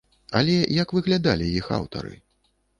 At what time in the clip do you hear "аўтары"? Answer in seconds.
1.81-2.13